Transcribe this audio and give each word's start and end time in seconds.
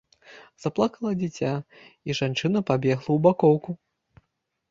Заплакала 0.63 1.09
дзіця, 1.19 1.51
і 2.09 2.17
жанчына 2.19 2.59
пабегла 2.69 3.03
ў 3.03 3.17
бакоўку. 3.27 3.71